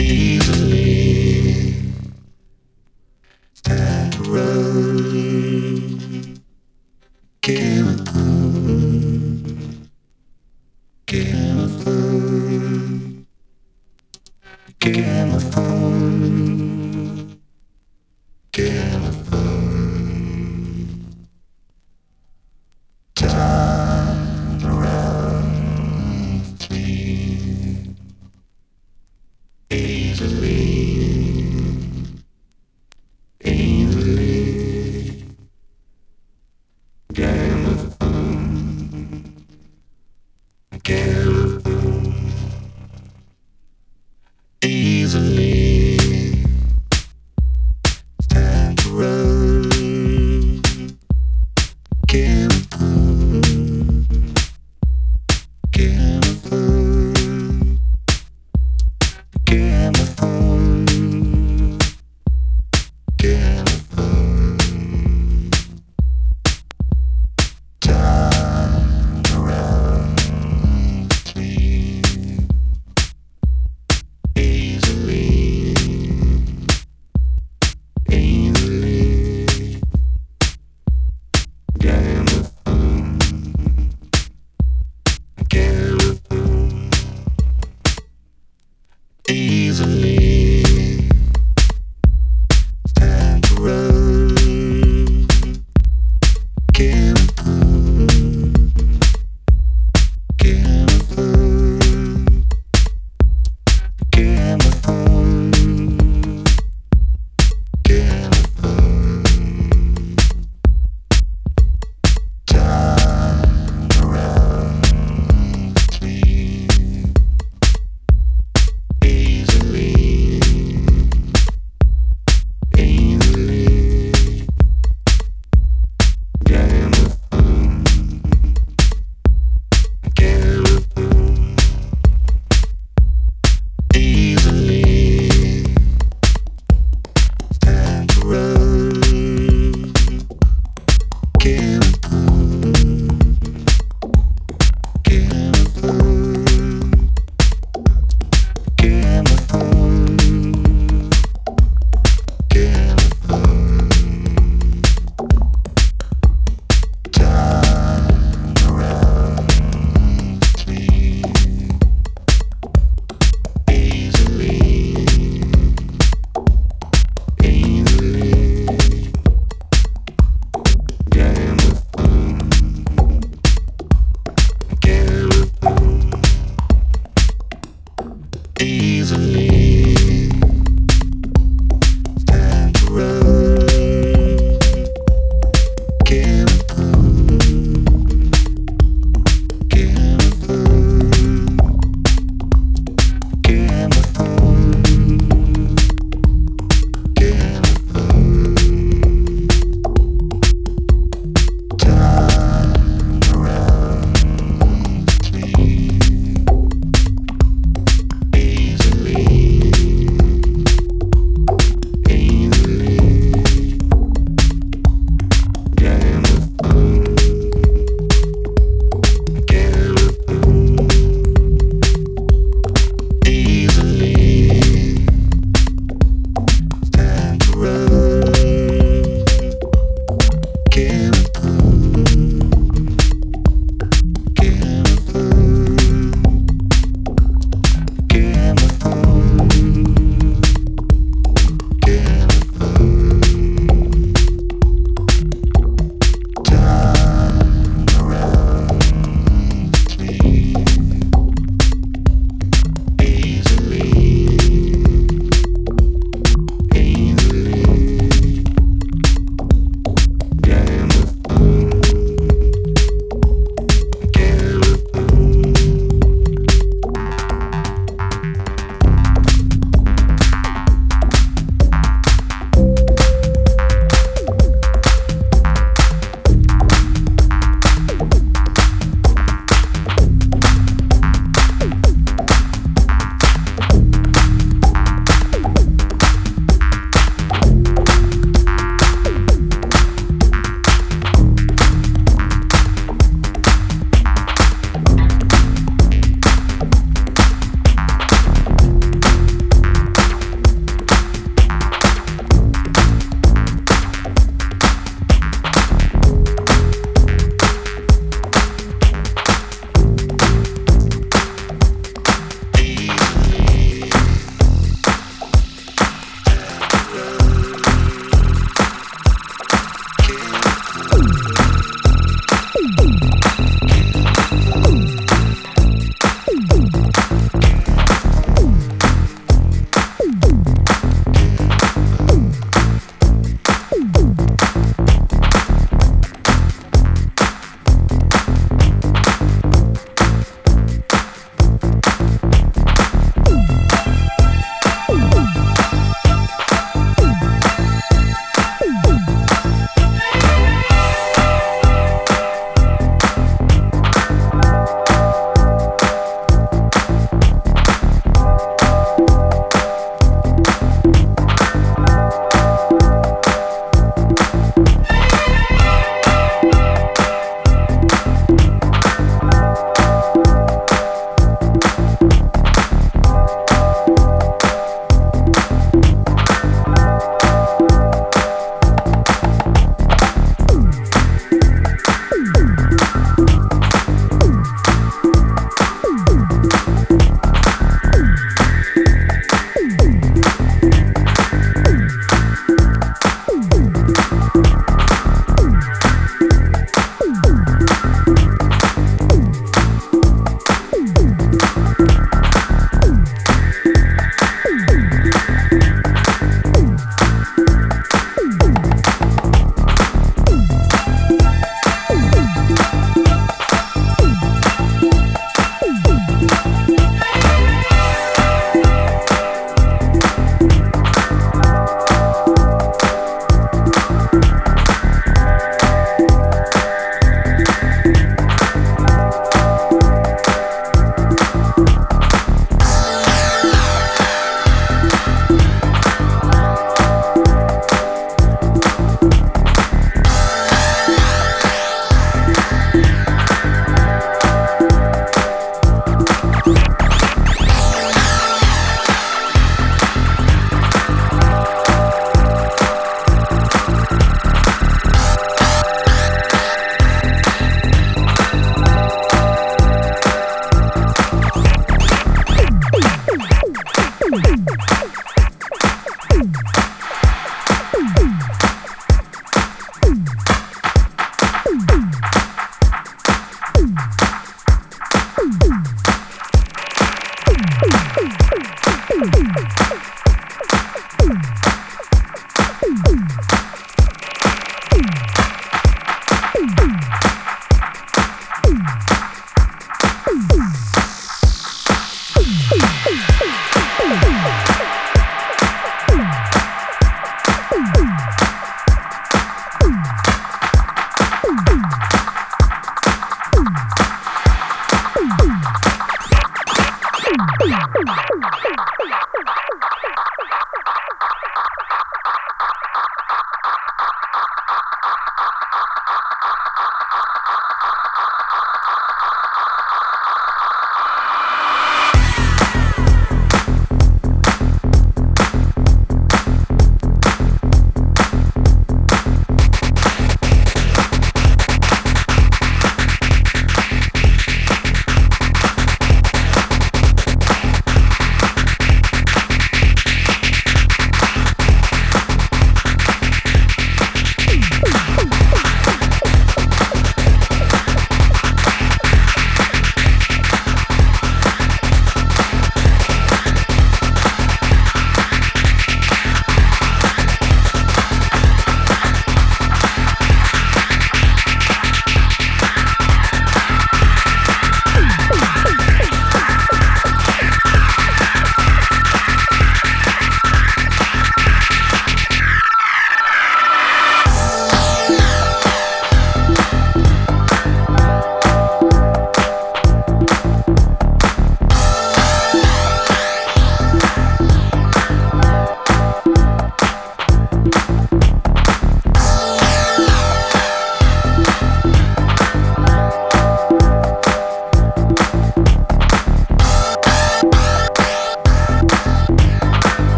[0.00, 0.37] easily.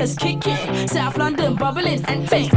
[0.00, 0.56] Bacardi.
[0.82, 0.94] It's
[2.08, 2.49] and now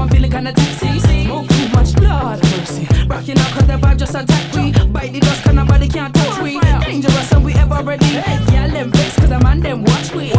[0.00, 0.98] I'm feeling kinda tipsy.
[0.98, 2.86] Smoke too much, blood, mercy.
[3.06, 4.72] Rocking out cause the vibe just attack me.
[4.92, 6.58] Bite the dust, cause nobody can't touch me.
[6.80, 8.06] Dangerous and we ever ready.
[8.06, 10.32] Yeah, them vex cause the man them watch we.